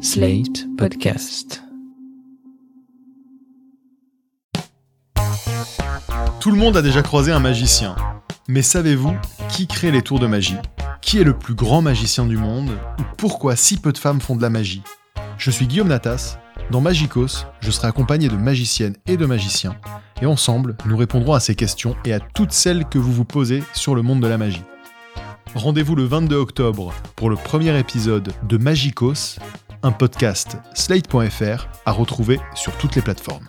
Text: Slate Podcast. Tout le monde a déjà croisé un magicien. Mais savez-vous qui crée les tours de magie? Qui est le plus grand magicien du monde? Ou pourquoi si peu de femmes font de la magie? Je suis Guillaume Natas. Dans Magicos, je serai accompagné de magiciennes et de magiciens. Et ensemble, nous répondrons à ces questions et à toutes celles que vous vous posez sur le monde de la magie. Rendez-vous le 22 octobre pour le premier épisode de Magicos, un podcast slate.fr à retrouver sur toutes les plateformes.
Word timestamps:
Slate 0.00 0.68
Podcast. 0.76 1.64
Tout 6.38 6.52
le 6.52 6.56
monde 6.56 6.76
a 6.76 6.82
déjà 6.82 7.02
croisé 7.02 7.32
un 7.32 7.40
magicien. 7.40 7.96
Mais 8.46 8.62
savez-vous 8.62 9.16
qui 9.48 9.66
crée 9.66 9.90
les 9.90 10.02
tours 10.02 10.20
de 10.20 10.28
magie? 10.28 10.54
Qui 11.02 11.18
est 11.18 11.24
le 11.24 11.36
plus 11.36 11.54
grand 11.54 11.82
magicien 11.82 12.26
du 12.26 12.36
monde? 12.36 12.70
Ou 13.00 13.02
pourquoi 13.16 13.56
si 13.56 13.76
peu 13.76 13.92
de 13.92 13.98
femmes 13.98 14.20
font 14.20 14.36
de 14.36 14.42
la 14.42 14.50
magie? 14.50 14.82
Je 15.36 15.50
suis 15.50 15.66
Guillaume 15.66 15.88
Natas. 15.88 16.38
Dans 16.70 16.80
Magicos, 16.80 17.46
je 17.58 17.70
serai 17.72 17.88
accompagné 17.88 18.28
de 18.28 18.36
magiciennes 18.36 18.96
et 19.06 19.16
de 19.16 19.26
magiciens. 19.26 19.74
Et 20.22 20.26
ensemble, 20.26 20.76
nous 20.86 20.96
répondrons 20.96 21.32
à 21.32 21.40
ces 21.40 21.56
questions 21.56 21.96
et 22.04 22.12
à 22.12 22.20
toutes 22.20 22.52
celles 22.52 22.84
que 22.84 22.98
vous 22.98 23.12
vous 23.12 23.24
posez 23.24 23.64
sur 23.72 23.96
le 23.96 24.02
monde 24.02 24.20
de 24.20 24.28
la 24.28 24.38
magie. 24.38 24.62
Rendez-vous 25.54 25.96
le 25.96 26.04
22 26.04 26.36
octobre 26.36 26.92
pour 27.16 27.30
le 27.30 27.36
premier 27.36 27.76
épisode 27.78 28.32
de 28.44 28.58
Magicos, 28.58 29.38
un 29.82 29.92
podcast 29.92 30.56
slate.fr 30.74 31.68
à 31.86 31.92
retrouver 31.92 32.40
sur 32.54 32.76
toutes 32.78 32.96
les 32.96 33.02
plateformes. 33.02 33.48